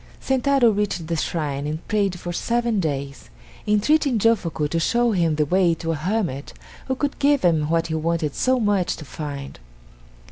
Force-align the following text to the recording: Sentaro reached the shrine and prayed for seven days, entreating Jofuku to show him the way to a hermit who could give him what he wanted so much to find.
Sentaro 0.19 0.71
reached 0.75 1.05
the 1.05 1.15
shrine 1.15 1.67
and 1.67 1.87
prayed 1.87 2.19
for 2.19 2.33
seven 2.33 2.79
days, 2.79 3.29
entreating 3.67 4.17
Jofuku 4.17 4.67
to 4.67 4.79
show 4.79 5.11
him 5.11 5.35
the 5.35 5.45
way 5.45 5.75
to 5.75 5.91
a 5.91 5.95
hermit 5.95 6.53
who 6.87 6.95
could 6.95 7.19
give 7.19 7.43
him 7.43 7.69
what 7.69 7.85
he 7.85 7.93
wanted 7.93 8.33
so 8.33 8.59
much 8.59 8.95
to 8.95 9.05
find. 9.05 9.59